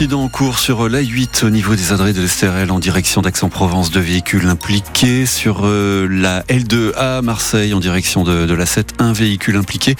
Accident 0.00 0.22
en 0.22 0.28
cours 0.28 0.60
sur 0.60 0.88
la 0.88 1.00
8 1.00 1.42
au 1.42 1.50
niveau 1.50 1.74
des 1.74 1.90
adresses 1.90 2.14
de 2.14 2.22
l'Estérel 2.22 2.70
en 2.70 2.78
direction 2.78 3.20
d'Aix-en-Provence. 3.20 3.90
Deux 3.90 3.98
véhicules 3.98 4.46
impliqués 4.46 5.26
sur 5.26 5.62
euh, 5.66 6.06
la 6.08 6.42
L2 6.42 6.94
à 6.94 7.20
Marseille 7.20 7.74
en 7.74 7.80
direction 7.80 8.22
de, 8.22 8.54
la 8.54 8.64
7. 8.64 8.94
Un 9.00 9.12
véhicule 9.12 9.56
impliqué, 9.56 9.96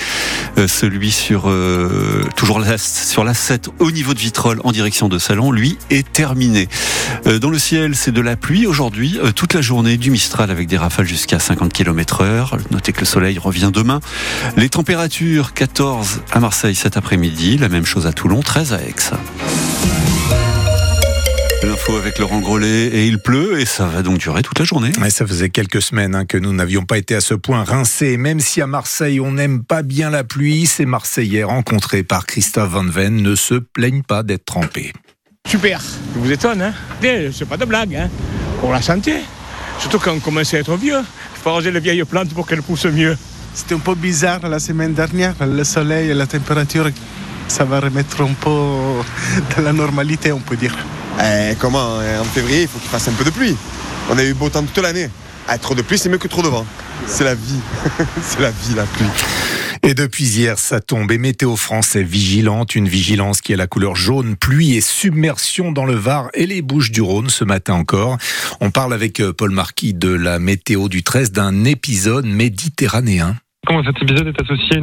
euh, 0.57 0.69
celui 0.69 1.11
sur 1.11 1.51
euh, 1.51 2.23
toujours 2.37 2.61
la, 2.61 2.79
sur 2.79 3.25
la 3.25 3.35
7 3.35 3.71
au 3.81 3.91
niveau 3.91 4.15
de 4.15 4.21
Vitrolles 4.21 4.61
en 4.63 4.71
direction 4.71 5.09
de 5.09 5.19
Salon, 5.19 5.51
lui 5.51 5.77
est 5.91 6.09
terminé. 6.13 6.69
dans 7.41 7.51
le 7.51 7.59
ciel, 7.59 7.97
c'est 7.97 8.13
de 8.13 8.21
la 8.21 8.37
pluie 8.37 8.69
aujourd'hui, 8.69 9.19
toute 9.35 9.55
la 9.55 9.63
journée 9.63 9.97
du 9.97 10.13
Mistral 10.13 10.53
avec 10.53 10.69
des 10.69 10.79
rafales 10.79 11.09
jusqu'à 11.09 11.41
50 11.41 11.73
km 11.73 12.21
heure. 12.21 12.57
Notez 12.71 12.93
que 12.93 13.01
le 13.01 13.07
soleil 13.07 13.37
revient 13.37 13.73
demain. 13.75 13.99
Les 14.57 14.69
températures 14.69 15.55
14 15.55 16.21
à 16.31 16.39
Marseille 16.39 16.77
cet 16.77 16.97
après-midi, 16.97 17.59
la 17.59 17.69
même 17.69 17.85
chose 17.85 18.07
à 18.07 18.13
Toulon, 18.13 18.43
13 18.43 18.75
à 18.75 18.81
Aix. 18.81 18.95
L'info 21.89 21.97
avec 21.97 22.19
Laurent 22.19 22.41
Grollet 22.41 22.89
et 22.89 23.07
il 23.07 23.19
pleut 23.19 23.61
et 23.61 23.65
ça 23.65 23.87
va 23.87 24.03
donc 24.03 24.19
durer 24.19 24.43
toute 24.43 24.59
la 24.59 24.65
journée. 24.65 24.93
ça 25.09 25.27
faisait 25.27 25.49
quelques 25.49 25.81
semaines 25.81 26.15
hein, 26.15 26.25
que 26.27 26.37
nous 26.37 26.53
n'avions 26.53 26.85
pas 26.85 26.99
été 26.99 27.15
à 27.15 27.21
ce 27.21 27.35
point 27.35 27.65
rincés. 27.65 28.17
Même 28.17 28.41
si 28.41 28.61
à 28.61 28.67
Marseille 28.67 29.21
on 29.21 29.33
n'aime 29.33 29.65
pas 29.65 29.83
bien 29.83 30.11
la 30.11 30.25
pluie, 30.25 30.67
ces 30.67 30.87
Marseillais 30.87 31.45
rencontrés 31.45 32.03
par 32.03 32.27
Christophe 32.27 32.71
Van 32.71 32.85
Ven 32.85 33.23
ne 33.23 33.35
se 33.35 33.55
plaignent 33.55 34.03
pas 34.03 34.23
d'être 34.23 34.45
trempés. 34.45 34.93
Super, 35.47 35.81
je 36.15 36.21
vous 36.21 36.31
étonne, 36.31 36.63
hein 36.63 36.75
c'est 37.01 37.49
pas 37.49 37.57
de 37.57 37.65
blague, 37.65 37.97
hein 37.97 38.11
pour 38.61 38.73
la 38.73 38.83
santé. 38.83 39.15
Surtout 39.79 39.99
quand 39.99 40.13
on 40.13 40.21
commence 40.21 40.53
à 40.55 40.59
être 40.59 40.77
vieux, 40.77 41.01
il 41.01 41.41
faut 41.43 41.51
arranger 41.51 41.71
les 41.71 41.81
vieilles 41.81 42.05
plantes 42.05 42.35
pour 42.35 42.47
qu'elles 42.47 42.63
poussent 42.63 42.87
mieux. 42.87 43.17
C'était 43.55 43.75
un 43.75 43.79
peu 43.79 43.95
bizarre 43.95 44.47
la 44.49 44.59
semaine 44.59 44.93
dernière, 44.93 45.35
le 45.41 45.65
soleil 45.65 46.11
et 46.11 46.15
la 46.15 46.27
température, 46.27 46.91
ça 47.47 47.65
va 47.65 47.81
remettre 47.81 48.21
un 48.21 48.35
peu 48.35 48.51
de 49.57 49.63
la 49.63 49.73
normalité, 49.73 50.33
on 50.33 50.41
peut 50.41 50.57
dire. 50.57 50.77
Eh, 51.21 51.55
comment 51.59 51.99
En 51.99 52.25
février, 52.25 52.63
il 52.63 52.69
faut 52.69 52.79
qu'il 52.79 52.89
fasse 52.89 53.09
un 53.09 53.13
peu 53.13 53.25
de 53.25 53.31
pluie. 53.31 53.57
On 54.11 54.19
a 54.19 54.25
eu 54.25 54.35
beau 54.35 54.49
temps 54.49 54.63
toute 54.63 54.83
l'année. 54.83 55.09
Ah, 55.49 55.59
trop 55.59 55.75
de 55.75 55.83
pluie, 55.83 55.99
c'est 55.99 56.09
mieux 56.09 56.19
que 56.19 56.29
trop 56.29 56.43
de 56.43 56.49
vent. 56.49 56.67
C'est 57.07 57.25
la 57.25 57.35
vie. 57.35 57.61
c'est 58.23 58.41
la 58.41 58.51
vie, 58.51 58.75
la 58.77 58.85
pluie. 58.85 59.07
Et 59.83 59.95
depuis 59.95 60.25
hier, 60.25 60.59
ça 60.59 60.81
tombe. 60.81 61.11
Et 61.11 61.19
Météo 61.19 61.57
France 61.57 61.97
est 61.97 62.03
vigilante. 62.03 62.75
Une 62.75 62.89
vigilance 62.89 63.41
qui 63.41 63.55
a 63.55 63.57
la 63.57 63.67
couleur 63.67 63.97
jaune, 63.97 64.37
pluie 64.37 64.75
et 64.75 64.81
submersion 64.81 65.73
dans 65.73 65.87
le 65.87 65.95
Var 65.95 66.29
et 66.35 66.47
les 66.47 66.63
Bouches 66.63 66.91
du 66.91 67.01
Rhône 67.01 67.31
ce 67.31 67.45
matin 67.45 67.75
encore. 67.75 68.19
On 68.61 68.71
parle 68.71 68.93
avec 68.93 69.21
euh, 69.21 69.33
Paul 69.33 69.51
Marquis 69.51 69.95
de 69.95 70.11
la 70.11 70.39
météo 70.39 70.89
du 70.89 71.03
13 71.03 71.33
d'un 71.33 71.65
épisode 71.65 72.27
méditerranéen. 72.27 73.37
Comment 73.67 73.83
cet 73.85 74.03
épisode 74.03 74.29
est 74.29 74.41
associé 74.41 74.79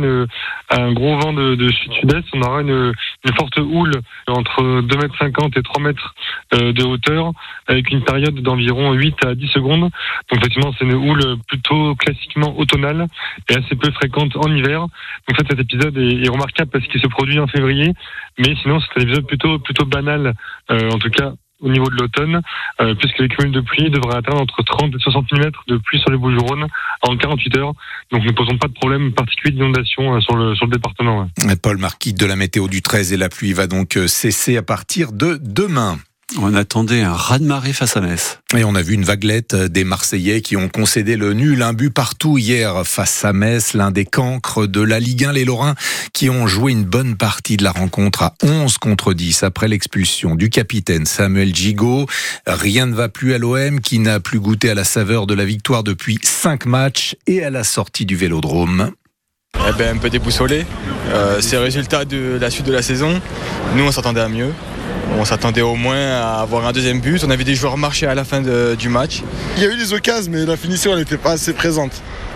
à 0.70 0.82
un 0.82 0.94
gros 0.94 1.18
vent 1.20 1.34
de, 1.34 1.70
sud-sud-est, 1.72 2.26
on 2.34 2.42
aura 2.42 2.62
une, 2.62 2.94
forte 3.34 3.58
houle 3.58 3.92
entre 4.28 4.82
2,50 4.82 5.46
m 5.46 5.50
et 5.56 5.62
3 5.64 5.84
mètres 5.84 6.16
euh, 6.54 6.74
de 6.74 6.84
hauteur, 6.84 7.32
avec 7.68 7.90
une 7.92 8.04
période 8.04 8.36
d'environ 8.36 8.94
8 8.94 9.26
à 9.26 9.36
10 9.36 9.48
secondes. 9.48 9.82
Donc 9.82 10.40
effectivement, 10.40 10.74
c'est 10.78 10.86
une 10.86 10.94
houle 10.94 11.38
plutôt 11.48 11.96
classiquement 11.96 12.58
automnale 12.58 13.08
et 13.50 13.56
assez 13.56 13.76
peu 13.76 13.92
fréquente 13.92 14.36
en 14.36 14.54
hiver. 14.54 14.82
Donc 14.82 14.90
en 15.32 15.36
fait, 15.36 15.48
cet 15.50 15.60
épisode 15.60 15.98
est, 15.98 16.30
remarquable 16.30 16.72
parce 16.72 16.86
qu'il 16.88 17.02
se 17.02 17.08
produit 17.08 17.40
en 17.40 17.48
février, 17.48 17.94
mais 18.38 18.56
sinon 18.62 18.80
c'est 18.80 19.00
un 19.00 19.04
épisode 19.04 19.28
plutôt 19.28 19.60
plutôt 19.60 19.86
banal, 19.86 20.34
euh, 20.72 20.90
en 20.92 20.98
tout 20.98 21.10
cas 21.10 21.34
au 21.62 21.70
niveau 21.70 21.90
de 21.90 21.96
l'automne, 21.96 22.42
euh, 22.82 22.96
puisque 22.96 23.20
les 23.20 23.28
cumuls 23.30 23.52
de 23.52 23.62
pluie 23.62 23.90
devraient 23.90 24.18
atteindre 24.18 24.42
entre 24.42 24.62
30 24.64 24.94
et 24.96 25.00
60 25.00 25.32
mm 25.32 25.52
de 25.68 25.78
pluie 25.78 26.00
sur 26.00 26.12
les 26.12 26.18
Bouches-du-Rhône 26.18 26.68
en 27.02 27.18
48 27.18 27.58
heures. 27.58 27.74
Donc 28.12 28.24
nous 28.24 28.32
ne 28.32 28.36
posons 28.36 28.58
pas 28.58 28.68
de 28.68 28.74
problème 28.74 29.14
particulier 29.14 29.54
d'inondation 29.54 30.16
euh, 30.16 30.20
sur 30.20 30.36
le, 30.36 30.56
sur 30.56 30.66
le 30.66 30.72
département. 30.72 31.30
Paul 31.62 31.78
Marquis 31.78 32.14
de 32.14 32.26
la 32.26 32.36
météo 32.36 32.68
du 32.68 32.82
13 32.82 33.14
et 33.14 33.18
la 33.18 33.30
pluie 33.30 33.54
va 33.54 33.68
donc 33.68 33.98
euh, 33.98 34.08
cesser 34.08 34.58
à 34.58 34.64
partir 34.64 35.12
de 35.12 35.40
demain. 35.42 35.98
On 36.42 36.56
attendait 36.56 37.02
un 37.02 37.14
raz-de-marée 37.14 37.72
face 37.72 37.96
à 37.96 38.02
Metz. 38.02 38.40
Et 38.58 38.64
on 38.64 38.74
a 38.74 38.82
vu 38.82 38.96
une 38.96 39.04
vaguelette 39.04 39.56
des 39.56 39.84
Marseillais 39.84 40.42
qui 40.42 40.58
ont 40.58 40.70
concédé 40.70 41.18
le 41.18 41.34
nul, 41.34 41.62
un 41.62 41.72
but 41.72 41.92
partout 41.92 42.40
hier 42.40 42.86
face 42.86 43.24
à 43.24 43.32
Metz, 43.32 43.74
l'un 43.74 43.92
des 43.92 44.06
cancres 44.06 44.68
de 44.68 44.82
la 44.82 45.00
Ligue 45.00 45.26
1, 45.26 45.34
les 45.34 45.46
Lorrains, 45.46 45.76
qui 46.14 46.32
ont 46.32 46.48
joué 46.48 46.72
une 46.72 46.84
bonne 46.84 47.16
partie 47.16 47.58
de 47.58 47.64
la 47.64 47.72
rencontre 47.72 48.24
à 48.24 48.34
11 48.42 48.80
contre 48.80 49.14
10 49.14 49.44
après 49.44 49.68
l'expulsion 49.68 50.34
du 50.34 50.50
capitaine 50.50 51.06
Samuel 51.06 51.56
Gigot. 51.56 52.08
Rien 52.48 52.88
ne 52.88 52.96
va 52.96 53.08
plus 53.08 53.36
à 53.36 53.38
l'OM 53.38 53.80
qui 53.80 54.00
n'a 54.00 54.20
plus 54.20 54.40
goûté 54.40 54.72
à 54.72 54.74
la 54.74 54.84
saveur 54.84 55.28
de 55.28 55.36
la 55.36 55.46
victoire 55.46 55.84
depuis 55.84 56.18
5 56.24 56.66
matchs 56.66 57.16
et 57.28 57.44
à 57.44 57.52
la 57.52 57.64
sortie 57.64 58.08
du 58.08 58.16
vélodrome. 58.16 58.92
Eh 59.56 59.72
ben, 59.78 59.96
un 59.96 60.00
peu 60.00 60.10
déboussolé. 60.10 60.66
Euh, 61.10 61.40
c'est 61.40 61.56
le 61.56 61.62
résultat 61.62 62.04
de 62.04 62.38
la 62.42 62.50
suite 62.50 62.66
de 62.66 62.74
la 62.74 62.82
saison. 62.82 63.22
Nous, 63.76 63.84
on 63.84 63.92
s'attendait 63.92 64.22
à 64.22 64.28
mieux. 64.28 64.52
On 65.18 65.26
s'attendait 65.26 65.62
au 65.62 65.76
moins 65.76 65.96
à 65.96 66.42
avoir 66.42 66.66
un 66.68 66.72
deuxième 66.72 67.00
but. 67.00 67.24
On 67.26 67.30
avait 67.30 67.44
des 67.44 67.56
joueurs 67.56 67.78
marchés 67.78 68.08
à 68.08 68.16
la 68.16 68.24
fin 68.24 68.42
du 68.42 68.90
match. 68.90 69.22
Il 69.58 69.64
y 69.64 69.66
a 69.66 69.70
eu 69.70 69.78
des 69.78 69.94
occasions, 69.94 70.32
mais 70.32 70.46
la 70.46 70.58
finition 70.58 70.96
n'était 70.96 71.18
pas 71.18 71.32
assez 71.32 71.54
présente. 71.54 71.92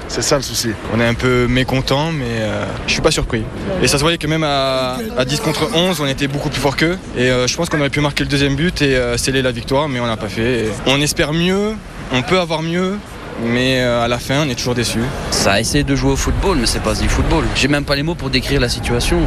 C'est 0.09 0.24
ça 0.24 0.38
le 0.38 0.41
souci. 0.41 0.69
On 0.91 1.00
est 1.00 1.06
un 1.06 1.13
peu 1.13 1.46
mécontent, 1.47 2.12
mais 2.12 2.25
euh, 2.40 2.66
je 2.88 2.94
suis 2.94 3.02
pas 3.02 3.12
surpris. 3.12 3.44
Et 3.84 3.88
ça 3.88 3.97
se 3.97 4.02
voyait 4.02 4.18
que 4.18 4.25
même 4.25 4.44
à, 4.44 4.97
10 5.24 5.40
contre 5.40 5.69
11, 5.75 6.02
on 6.02 6.08
était 6.08 6.28
beaucoup 6.28 6.50
plus 6.50 6.59
fort 6.59 6.75
qu'eux. 6.75 6.97
Et 7.16 7.29
euh, 7.29 7.46
je 7.46 7.56
pense 7.56 7.69
qu'on 7.69 7.79
aurait 7.79 7.91
pu 7.91 8.02
marquer 8.02 8.24
le 8.24 8.29
deuxième 8.29 8.56
but 8.56 8.81
et 8.81 8.96
euh, 8.96 9.18
sceller 9.18 9.44
la 9.44 9.52
victoire, 9.52 9.88
mais 9.88 10.00
on 10.00 10.08
l'a 10.08 10.18
pas 10.18 10.28
fait. 10.28 10.66
on 10.88 11.00
espère 11.00 11.31
mieux, 11.31 11.74
on 12.12 12.24
peut 12.24 12.40
avoir 12.40 12.63
mieux. 12.63 12.97
Mais 13.41 13.79
à 13.79 14.09
la 14.09 14.19
fin, 14.19 14.46
on 14.46 14.50
est 14.50 14.56
toujours 14.56 14.75
déçu. 14.75 15.00
Ça 15.31 15.53
a 15.53 15.59
essayé 15.62 15.85
de 15.85 15.96
jouer 15.96 16.12
au 16.12 16.18
football, 16.18 16.58
mais 16.59 16.66
c'est 16.66 16.84
pas 16.84 16.94
du 16.94 17.08
football. 17.08 17.46
J'ai 17.56 17.69
même 17.69 17.85
pas 17.85 17.96
les 17.96 18.03
mots 18.03 18.16
pour 18.16 18.29
décrire 18.29 18.59
la 18.59 18.68
situation. 18.68 19.22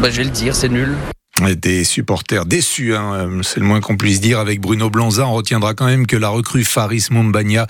Bah, 0.00 0.08
je 0.10 0.16
vais 0.16 0.24
le 0.24 0.30
dire, 0.30 0.54
c'est 0.54 0.70
nul. 0.70 0.96
Des 1.42 1.84
supporters 1.84 2.46
déçus, 2.46 2.94
hein, 2.94 3.40
c'est 3.42 3.60
le 3.60 3.66
moins 3.66 3.82
qu'on 3.82 3.98
puisse 3.98 4.22
dire. 4.22 4.38
Avec 4.38 4.58
Bruno 4.58 4.88
Blanza, 4.88 5.26
on 5.26 5.34
retiendra 5.34 5.74
quand 5.74 5.84
même 5.84 6.06
que 6.06 6.16
la 6.16 6.30
recrue 6.30 6.64
Faris 6.64 7.08
Mombagna 7.10 7.66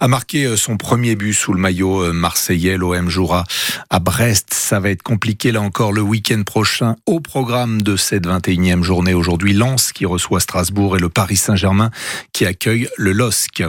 a 0.00 0.08
marqué 0.08 0.46
euh, 0.46 0.56
son 0.56 0.78
premier 0.78 1.16
but 1.16 1.34
sous 1.34 1.52
le 1.52 1.60
maillot 1.60 2.02
euh, 2.02 2.12
marseillais. 2.12 2.78
L'OM 2.78 3.10
jouera 3.10 3.44
à 3.90 3.98
Brest. 3.98 4.54
Ça 4.54 4.80
va 4.80 4.88
être 4.88 5.02
compliqué 5.02 5.52
là 5.52 5.60
encore 5.60 5.92
le 5.92 6.00
week-end 6.00 6.42
prochain 6.44 6.96
au 7.04 7.20
programme 7.20 7.82
de 7.82 7.96
cette 7.96 8.26
21e 8.26 8.82
journée. 8.82 9.12
Aujourd'hui, 9.12 9.52
Lens 9.52 9.92
qui 9.92 10.06
reçoit 10.06 10.40
Strasbourg 10.40 10.96
et 10.96 11.00
le 11.00 11.10
Paris 11.10 11.36
Saint-Germain 11.36 11.90
qui 12.32 12.46
accueille 12.46 12.88
le 12.96 13.12
LOSC. 13.12 13.62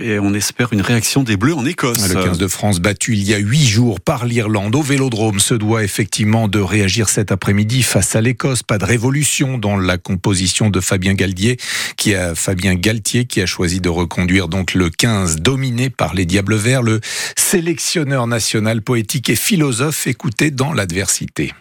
Et 0.00 0.18
on 0.18 0.32
espère 0.32 0.72
une 0.72 0.80
réaction 0.80 1.22
des 1.22 1.36
Bleus 1.36 1.54
en 1.54 1.66
Écosse. 1.66 2.08
Le 2.08 2.14
15 2.14 2.38
de 2.38 2.48
France 2.48 2.80
battu 2.80 3.12
il 3.12 3.22
y 3.28 3.34
a 3.34 3.38
huit 3.38 3.66
jours 3.66 4.00
par 4.00 4.24
l'Irlande 4.24 4.74
au 4.74 4.82
Vélodrome 4.82 5.38
se 5.38 5.54
doit 5.54 5.84
effectivement 5.84 6.48
de 6.48 6.60
réagir 6.60 7.10
cet 7.10 7.30
après-midi 7.30 7.82
face 7.82 8.16
à 8.16 8.22
l'Écosse. 8.22 8.62
Pas 8.62 8.78
de 8.78 8.84
révolution 8.84 9.58
dans 9.58 9.76
la 9.76 9.98
composition 9.98 10.70
de 10.70 10.80
Fabien 10.80 11.12
Galtier, 11.12 11.58
qui 11.96 12.14
a 12.14 12.34
Fabien 12.34 12.74
Galtier 12.74 13.26
qui 13.26 13.42
a 13.42 13.46
choisi 13.46 13.80
de 13.80 13.90
reconduire 13.90 14.48
donc 14.48 14.72
le 14.74 14.88
15 14.88 15.36
dominé 15.36 15.90
par 15.90 16.14
les 16.14 16.24
Diables 16.24 16.56
Verts, 16.56 16.82
le 16.82 17.00
sélectionneur 17.36 18.26
national 18.26 18.80
poétique 18.80 19.28
et 19.28 19.36
philosophe 19.36 20.06
écouté 20.06 20.50
dans 20.50 20.72
l'adversité. 20.72 21.52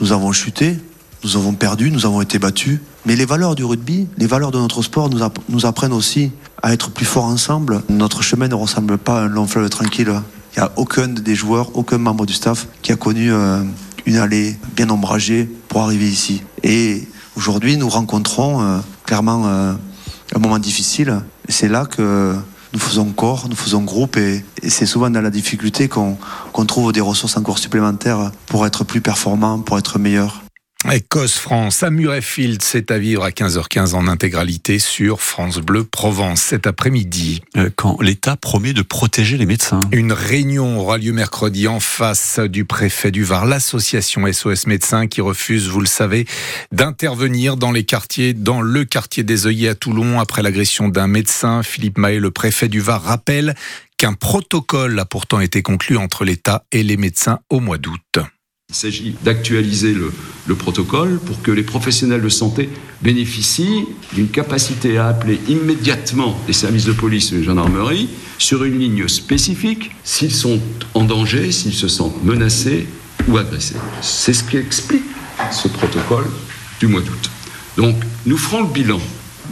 Nous 0.00 0.12
avons 0.12 0.32
chuté, 0.32 0.76
nous 1.22 1.36
avons 1.36 1.52
perdu, 1.52 1.90
nous 1.90 2.06
avons 2.06 2.20
été 2.20 2.38
battus. 2.38 2.80
Mais 3.06 3.16
les 3.16 3.24
valeurs 3.24 3.54
du 3.54 3.64
rugby, 3.64 4.08
les 4.18 4.26
valeurs 4.26 4.50
de 4.50 4.58
notre 4.58 4.82
sport 4.82 5.10
nous, 5.48 5.66
apprennent 5.66 5.92
aussi 5.92 6.32
à 6.62 6.72
être 6.72 6.90
plus 6.90 7.06
forts 7.06 7.24
ensemble. 7.24 7.82
Notre 7.88 8.22
chemin 8.22 8.48
ne 8.48 8.54
ressemble 8.54 8.98
pas 8.98 9.20
à 9.20 9.24
un 9.24 9.28
long 9.28 9.46
fleuve 9.46 9.68
tranquille. 9.70 10.12
Il 10.54 10.58
n'y 10.58 10.62
a 10.62 10.72
aucun 10.76 11.08
des 11.08 11.34
joueurs, 11.34 11.70
aucun 11.76 11.98
membre 11.98 12.26
du 12.26 12.32
staff 12.32 12.66
qui 12.82 12.92
a 12.92 12.96
connu 12.96 13.32
euh, 13.32 13.62
une 14.06 14.16
allée 14.16 14.56
bien 14.74 14.90
ombragée 14.90 15.48
pour 15.68 15.82
arriver 15.82 16.08
ici. 16.08 16.42
Et 16.62 17.06
aujourd'hui, 17.36 17.76
nous 17.76 17.88
rencontrons 17.88 18.60
euh, 18.60 18.78
clairement 19.04 19.46
euh, 19.46 19.72
un 20.34 20.38
moment 20.38 20.58
difficile. 20.58 21.20
C'est 21.48 21.68
là 21.68 21.86
que 21.86 22.34
nous 22.72 22.78
faisons 22.78 23.06
corps, 23.06 23.46
nous 23.48 23.56
faisons 23.56 23.82
groupe 23.82 24.16
et, 24.16 24.44
c'est 24.68 24.86
souvent 24.86 25.10
dans 25.10 25.22
la 25.22 25.30
difficulté 25.30 25.88
qu'on 25.88 26.16
trouve 26.66 26.92
des 26.92 27.00
ressources 27.00 27.36
encore 27.36 27.58
supplémentaires 27.58 28.30
pour 28.46 28.66
être 28.66 28.84
plus 28.84 29.00
performants, 29.00 29.58
pour 29.60 29.78
être 29.78 29.98
meilleurs. 29.98 30.42
Écosse-France 30.90 31.82
à 31.82 31.90
Murrayfield, 31.90 32.62
c'est 32.62 32.90
à 32.90 32.98
vivre 32.98 33.22
à 33.22 33.30
15h15 33.30 33.94
en 33.94 34.08
intégralité 34.08 34.78
sur 34.78 35.20
France 35.20 35.58
Bleu 35.58 35.84
Provence 35.84 36.40
cet 36.40 36.66
après-midi. 36.66 37.42
Euh, 37.58 37.68
quand 37.76 38.00
l'État 38.00 38.36
promet 38.36 38.72
de 38.72 38.80
protéger 38.80 39.36
les 39.36 39.44
médecins. 39.44 39.80
Une 39.92 40.12
réunion 40.12 40.80
aura 40.80 40.96
lieu 40.96 41.12
mercredi 41.12 41.68
en 41.68 41.80
face 41.80 42.38
du 42.40 42.64
préfet 42.64 43.10
du 43.10 43.24
Var, 43.24 43.44
l'association 43.44 44.30
SOS 44.32 44.66
Médecins 44.66 45.06
qui 45.06 45.20
refuse, 45.20 45.68
vous 45.68 45.80
le 45.80 45.86
savez, 45.86 46.26
d'intervenir 46.72 47.58
dans 47.58 47.72
les 47.72 47.84
quartiers, 47.84 48.32
dans 48.32 48.62
le 48.62 48.86
quartier 48.86 49.22
des 49.22 49.46
œillets 49.46 49.68
à 49.68 49.74
Toulon 49.74 50.18
après 50.18 50.42
l'agression 50.42 50.88
d'un 50.88 51.08
médecin. 51.08 51.62
Philippe 51.62 51.98
Mahé, 51.98 52.18
le 52.18 52.30
préfet 52.30 52.68
du 52.68 52.80
Var, 52.80 53.02
rappelle 53.02 53.54
qu'un 53.98 54.14
protocole 54.14 54.98
a 54.98 55.04
pourtant 55.04 55.40
été 55.40 55.60
conclu 55.60 55.98
entre 55.98 56.24
l'État 56.24 56.64
et 56.72 56.82
les 56.82 56.96
médecins 56.96 57.40
au 57.50 57.60
mois 57.60 57.76
d'août. 57.76 58.18
Il 58.70 58.76
s'agit 58.76 59.16
d'actualiser 59.24 59.92
le, 59.94 60.12
protocole 60.54 61.20
pour 61.20 61.40
que 61.42 61.52
les 61.52 61.62
professionnels 61.62 62.22
de 62.22 62.28
santé 62.28 62.68
bénéficient 63.02 63.84
d'une 64.14 64.28
capacité 64.28 64.98
à 64.98 65.06
appeler 65.06 65.38
immédiatement 65.48 66.36
les 66.48 66.52
services 66.52 66.84
de 66.84 66.92
police 66.92 67.32
et 67.32 67.36
de 67.36 67.42
gendarmerie 67.44 68.08
sur 68.38 68.64
une 68.64 68.78
ligne 68.78 69.06
spécifique 69.06 69.92
s'ils 70.02 70.34
sont 70.34 70.60
en 70.94 71.04
danger, 71.04 71.52
s'ils 71.52 71.74
se 71.74 71.86
sentent 71.86 72.24
menacés 72.24 72.88
ou 73.28 73.38
agressés. 73.38 73.76
C'est 74.02 74.32
ce 74.32 74.42
qui 74.42 74.56
explique 74.56 75.04
ce 75.52 75.68
protocole 75.68 76.26
du 76.80 76.88
mois 76.88 77.00
d'août. 77.00 77.30
Donc, 77.76 77.96
Nous 78.26 78.36
ferons 78.36 78.62
le 78.62 78.72
bilan 78.72 79.00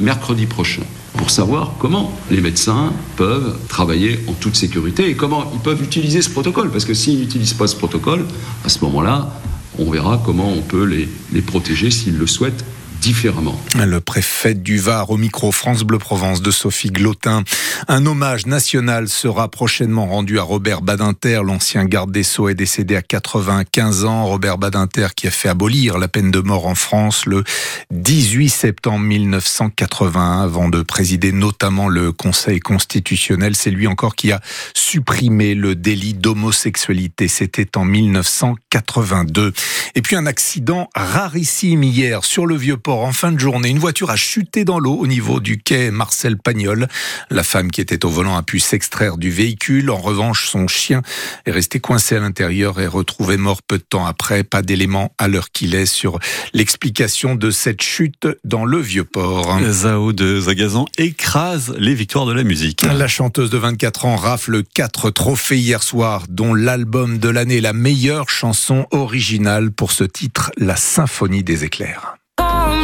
mercredi 0.01 0.47
prochain 0.47 0.83
pour 1.17 1.31
savoir 1.31 1.75
comment 1.79 2.13
les 2.31 2.41
médecins 2.41 2.93
peuvent 3.17 3.59
travailler 3.69 4.21
en 4.29 4.33
toute 4.33 4.57
sécurité 4.57 5.09
et 5.09 5.15
comment 5.15 5.51
ils 5.55 5.61
peuvent 5.61 5.83
utiliser 5.83 6.23
ce 6.23 6.31
protocole. 6.31 6.71
Parce 6.71 6.85
que 6.85 6.95
s'ils 6.95 7.19
n'utilisent 7.19 7.55
pas 7.55 7.67
ce 7.67 7.77
protocole, 7.77 8.25
à 8.65 8.69
ce 8.69 8.81
moment-là, 8.85 9.41
on 9.79 9.91
verra 9.91 10.23
comment 10.25 10.51
on 10.51 10.63
peut 10.63 10.85
les, 10.85 11.09
les 11.33 11.43
protéger 11.43 11.91
s'ils 11.91 12.17
le 12.17 12.27
souhaitent 12.27 12.65
différemment. 13.01 13.59
Le 13.75 14.01
préfet 14.01 14.55
du 14.55 14.79
Var 14.79 15.11
au 15.11 15.17
micro 15.17 15.53
France 15.53 15.83
Bleu 15.83 15.99
Provence 15.99 16.43
de 16.43 16.51
Sophie 16.51 16.91
Glotin. 16.91 17.45
Un 17.87 18.07
hommage 18.07 18.47
national 18.47 19.09
sera 19.09 19.49
prochainement 19.49 20.07
rendu 20.07 20.39
à 20.39 20.43
Robert 20.43 20.83
Badinter. 20.83 21.41
L'ancien 21.45 21.85
garde 21.85 22.11
des 22.11 22.23
Sceaux 22.23 22.49
est 22.49 22.55
décédé 22.55 22.97
à 22.97 23.03
95 23.03 24.05
ans. 24.05 24.27
Robert 24.27 24.59
Badinter 24.59 25.09
qui 25.15 25.27
a 25.27 25.31
fait 25.31 25.49
abolir 25.49 25.99
la 25.99 26.09
peine 26.09 26.31
de 26.31 26.41
mort 26.41 26.67
en 26.67 26.75
France 26.75 27.27
le 27.27 27.45
18 27.91 28.49
septembre 28.49 29.01
1981 29.01 30.43
avant 30.43 30.69
de 30.69 30.83
présider 30.83 31.33
notamment 31.33 31.89
le 31.89 32.13
Conseil 32.13 32.61
constitutionnel. 32.61 33.55
C'est 33.55 33.71
lui 33.71 33.87
encore 33.87 34.17
qui 34.17 34.33
a 34.33 34.41
supprimé 34.75 35.55
le 35.55 35.75
délit 35.75 36.15
d'homosexualité. 36.15 37.29
C'était 37.29 37.77
en 37.77 37.85
1982. 37.85 39.53
Et 39.95 40.03
puis 40.03 40.17
un 40.17 40.27
accident 40.27 40.89
rarissime 40.95 41.83
hier 41.83 42.25
sur 42.25 42.47
le 42.47 42.57
vieux 42.57 42.77
en 42.91 43.13
fin 43.13 43.33
de 43.33 43.39
journée. 43.39 43.69
Une 43.69 43.79
voiture 43.79 44.11
a 44.11 44.17
chuté 44.17 44.65
dans 44.65 44.79
l'eau 44.79 44.95
au 44.95 45.07
niveau 45.07 45.41
du 45.41 45.59
quai 45.59 45.91
Marcel 45.91 46.39
Pagnol. 46.39 46.89
La 47.31 47.43
femme 47.43 47.71
qui 47.71 47.81
était 47.81 48.05
au 48.05 48.09
volant 48.09 48.37
a 48.37 48.43
pu 48.43 48.59
s'extraire 48.59 49.19
du 49.19 49.31
véhicule. 49.31 49.91
En 49.91 49.99
revanche, 49.99 50.49
son 50.49 50.67
chien 50.69 51.03
est 51.47 51.51
resté 51.51 51.81
coincé 51.81 52.17
à 52.17 52.21
l'intérieur 52.21 52.81
et 52.81 52.87
retrouvé 52.87 53.37
mort 53.37 53.63
peu 53.63 53.79
de 53.79 53.83
temps 53.83 54.07
après. 54.07 54.45
Pas 54.45 54.63
d'éléments 54.63 55.13
à 55.19 55.29
l'heure 55.29 55.51
qu'il 55.51 55.75
est 55.75 55.87
sur 55.87 56.19
l'explication 56.53 57.35
de 57.35 57.51
cette 57.51 57.83
chute 57.83 58.29
dans 58.45 58.65
le 58.65 58.79
vieux 58.79 59.05
port. 59.05 59.59
Zao 59.71 60.13
de 60.13 60.41
Zagazan 60.41 60.87
écrase 60.97 61.75
les 61.79 61.95
victoires 61.95 62.27
de 62.27 62.33
la 62.33 62.45
musique. 62.45 62.83
La 62.83 63.09
chanteuse 63.09 63.51
de 63.51 63.59
24 63.59 64.07
ans 64.07 64.17
rafle 64.17 64.63
quatre 64.63 65.11
trophées 65.11 65.59
hier 65.59 65.83
soir, 65.83 66.25
dont 66.29 66.55
l'album 66.55 67.19
de 67.19 67.29
l'année, 67.29 67.61
la 67.61 67.73
meilleure 67.73 68.31
chanson 68.31 68.87
originale 68.91 69.71
pour 69.71 69.93
ce 69.93 70.05
titre, 70.05 70.51
La 70.57 70.77
Symphonie 70.77 71.43
des 71.43 71.65
éclairs 71.65 72.18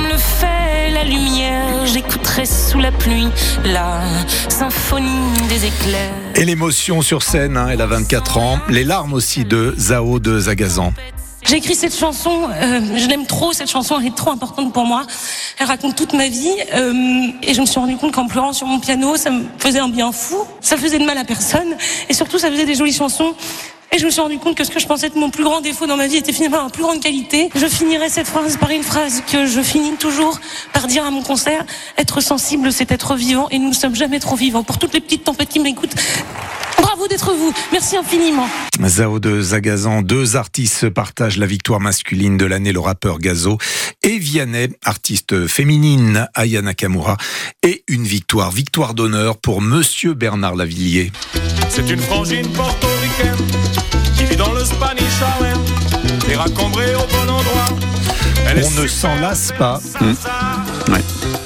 le 0.04 0.16
fait 0.16 0.90
la 0.90 1.04
lumière, 1.04 1.86
j'écouterai 1.86 2.46
sous 2.46 2.78
la 2.78 2.92
pluie 2.92 3.28
la 3.64 4.00
symphonie 4.48 5.32
des 5.48 5.66
éclairs. 5.66 6.12
Et 6.34 6.44
l'émotion 6.44 7.02
sur 7.02 7.22
scène, 7.22 7.56
hein, 7.56 7.68
elle 7.70 7.80
a 7.80 7.86
24 7.86 8.38
ans, 8.38 8.58
les 8.68 8.84
larmes 8.84 9.14
aussi 9.14 9.44
de 9.44 9.74
Zao 9.78 10.18
de 10.18 10.38
Zagazan. 10.38 10.92
J'ai 11.46 11.56
écrit 11.56 11.74
cette 11.74 11.94
chanson, 11.94 12.48
euh, 12.50 12.80
je 12.96 13.06
l'aime 13.06 13.26
trop, 13.26 13.52
cette 13.52 13.70
chanson 13.70 14.00
elle 14.00 14.06
est 14.06 14.16
trop 14.16 14.30
importante 14.30 14.72
pour 14.72 14.86
moi. 14.86 15.04
Elle 15.58 15.66
raconte 15.66 15.94
toute 15.94 16.14
ma 16.14 16.28
vie 16.28 16.54
euh, 16.74 16.92
et 17.42 17.52
je 17.52 17.60
me 17.60 17.66
suis 17.66 17.78
rendu 17.78 17.96
compte 17.96 18.12
qu'en 18.12 18.26
pleurant 18.26 18.54
sur 18.54 18.66
mon 18.66 18.80
piano, 18.80 19.16
ça 19.16 19.30
me 19.30 19.44
faisait 19.58 19.78
un 19.78 19.88
bien 19.88 20.10
fou, 20.10 20.38
ça 20.62 20.78
faisait 20.78 20.98
de 20.98 21.04
mal 21.04 21.18
à 21.18 21.24
personne 21.24 21.76
et 22.08 22.14
surtout 22.14 22.38
ça 22.38 22.50
faisait 22.50 22.64
des 22.64 22.74
jolies 22.74 22.94
chansons 22.94 23.34
et 23.94 23.98
je 23.98 24.06
me 24.06 24.10
suis 24.10 24.20
rendu 24.20 24.38
compte 24.38 24.56
que 24.56 24.64
ce 24.64 24.72
que 24.72 24.80
je 24.80 24.86
pensais 24.86 25.06
être 25.06 25.16
mon 25.16 25.30
plus 25.30 25.44
grand 25.44 25.60
défaut 25.60 25.86
dans 25.86 25.96
ma 25.96 26.08
vie 26.08 26.16
était 26.16 26.32
finalement 26.32 26.64
ma 26.64 26.70
plus 26.70 26.82
grande 26.82 27.00
qualité. 27.00 27.48
Je 27.54 27.66
finirai 27.66 28.08
cette 28.08 28.26
phrase 28.26 28.56
par 28.56 28.70
une 28.70 28.82
phrase 28.82 29.22
que 29.30 29.46
je 29.46 29.60
finis 29.60 29.92
toujours 29.96 30.40
par 30.72 30.88
dire 30.88 31.04
à 31.04 31.10
mon 31.12 31.22
concert. 31.22 31.64
Être 31.96 32.20
sensible, 32.20 32.72
c'est 32.72 32.90
être 32.90 33.14
vivant 33.14 33.48
et 33.50 33.58
nous 33.60 33.68
ne 33.68 33.74
sommes 33.74 33.94
jamais 33.94 34.18
trop 34.18 34.34
vivants. 34.34 34.64
Pour 34.64 34.78
toutes 34.78 34.94
les 34.94 35.00
petites 35.00 35.22
tempêtes 35.22 35.50
qui 35.50 35.60
m'écoutent, 35.60 35.94
Bravo 36.78 37.06
d'être 37.06 37.32
vous. 37.32 37.52
Merci 37.72 37.96
infiniment. 37.96 38.48
Zao 38.84 39.20
de 39.20 39.40
Zagazan, 39.40 40.02
deux 40.02 40.36
artistes 40.36 40.76
se 40.76 40.86
partagent 40.86 41.38
la 41.38 41.46
victoire 41.46 41.80
masculine 41.80 42.36
de 42.36 42.44
l'année, 42.44 42.72
le 42.72 42.80
rappeur 42.80 43.18
Gazo, 43.20 43.58
et 44.02 44.18
Vianney, 44.18 44.68
artiste 44.84 45.46
féminine, 45.46 46.28
Aya 46.34 46.62
Nakamura, 46.62 47.16
et 47.62 47.84
une 47.88 48.04
victoire, 48.04 48.50
victoire 48.50 48.94
d'honneur 48.94 49.38
pour 49.38 49.62
Monsieur 49.62 50.14
Bernard 50.14 50.56
Lavillier. 50.56 51.12
C'est 51.68 51.88
une 51.88 52.00
frangine 52.00 52.48
portoricaine 52.48 53.83
qui 54.24 54.30
vit 54.30 54.36
dans 54.36 54.52
le 54.52 54.64
Spanish 54.64 55.22
Harlem 55.22 55.58
et 56.30 56.34
raccombrée 56.34 56.94
au 56.94 57.06
bon 57.06 57.32
endroit. 57.32 57.76
On 58.56 58.80
ne 58.82 58.86
s'en 58.86 59.14
lasse 59.16 59.52
pas. 59.58 59.80
Mmh. 60.00 60.92
Ouais. 60.92 61.43